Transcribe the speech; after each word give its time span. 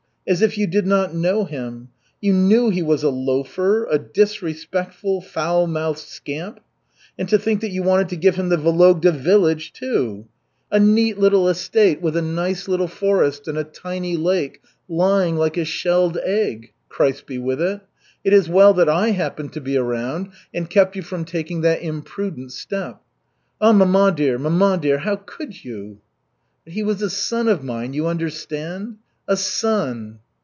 As 0.27 0.43
if 0.43 0.55
you 0.55 0.67
did 0.67 0.85
not 0.85 1.15
know 1.15 1.45
him! 1.45 1.89
You 2.21 2.31
knew 2.33 2.69
he 2.69 2.83
was 2.83 3.01
a 3.03 3.09
loafer, 3.09 3.85
a 3.89 3.97
disrespectful, 3.97 5.19
foul 5.19 5.65
mouthed 5.65 5.97
scamp. 5.97 6.59
And 7.17 7.27
to 7.27 7.39
think 7.39 7.59
that 7.61 7.71
you 7.71 7.81
wanted 7.81 8.07
to 8.09 8.15
give 8.17 8.35
him 8.35 8.49
the 8.49 8.55
Vologda 8.55 9.11
village, 9.13 9.73
too. 9.73 10.27
A 10.69 10.79
neat 10.79 11.17
little 11.17 11.49
estate 11.49 12.01
with 12.03 12.15
a 12.15 12.21
nice 12.21 12.67
little 12.67 12.87
forest 12.87 13.47
and 13.47 13.57
a 13.57 13.63
tiny 13.65 14.15
lake, 14.15 14.61
lying 14.87 15.37
like 15.37 15.57
a 15.57 15.65
shelled 15.65 16.17
egg 16.23 16.71
Christ 16.87 17.25
be 17.25 17.39
with 17.39 17.59
it! 17.59 17.81
It 18.23 18.31
is 18.31 18.47
well 18.47 18.75
that 18.75 18.87
I 18.87 19.09
happened 19.11 19.51
to 19.53 19.59
be 19.59 19.75
around 19.75 20.29
and 20.53 20.69
kept 20.69 20.95
you 20.95 21.01
from 21.01 21.25
taking 21.25 21.61
that 21.61 21.81
imprudent 21.81 22.51
step. 22.51 23.01
Ah, 23.59 23.73
mamma 23.73 24.13
dear, 24.15 24.37
mamma 24.37 24.77
dear, 24.79 24.99
how 24.99 25.15
could 25.17 25.65
you?" 25.65 25.99
"But 26.63 26.73
he 26.73 26.83
was 26.83 27.01
a 27.01 27.09
son 27.09 27.47
of 27.47 27.63
mine, 27.63 27.93
you 27.93 28.05
understand? 28.05 28.97
A 29.27 29.37
son!" 29.37 30.19